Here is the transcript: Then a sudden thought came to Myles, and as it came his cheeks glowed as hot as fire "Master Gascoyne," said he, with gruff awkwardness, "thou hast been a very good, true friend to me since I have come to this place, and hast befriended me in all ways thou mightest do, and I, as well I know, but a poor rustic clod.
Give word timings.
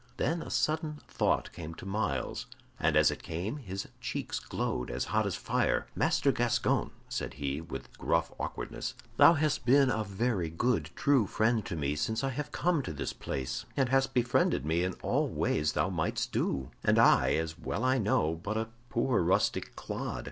Then 0.17 0.41
a 0.41 0.49
sudden 0.49 0.99
thought 1.07 1.51
came 1.51 1.75
to 1.75 1.85
Myles, 1.85 2.47
and 2.79 2.97
as 2.97 3.11
it 3.11 3.21
came 3.21 3.57
his 3.57 3.87
cheeks 3.99 4.39
glowed 4.39 4.89
as 4.89 5.05
hot 5.13 5.27
as 5.27 5.35
fire 5.35 5.85
"Master 5.93 6.31
Gascoyne," 6.31 6.89
said 7.07 7.35
he, 7.35 7.61
with 7.61 7.95
gruff 7.99 8.31
awkwardness, 8.39 8.95
"thou 9.17 9.33
hast 9.35 9.63
been 9.63 9.91
a 9.91 10.03
very 10.03 10.49
good, 10.49 10.89
true 10.95 11.27
friend 11.27 11.63
to 11.67 11.75
me 11.75 11.93
since 11.95 12.23
I 12.23 12.29
have 12.29 12.51
come 12.51 12.81
to 12.81 12.93
this 12.93 13.13
place, 13.13 13.65
and 13.77 13.89
hast 13.89 14.15
befriended 14.15 14.65
me 14.65 14.83
in 14.83 14.93
all 15.03 15.27
ways 15.29 15.73
thou 15.73 15.89
mightest 15.91 16.31
do, 16.31 16.71
and 16.83 16.97
I, 16.97 17.33
as 17.35 17.59
well 17.59 17.83
I 17.83 17.99
know, 17.99 18.33
but 18.41 18.57
a 18.57 18.69
poor 18.89 19.21
rustic 19.21 19.75
clod. 19.75 20.19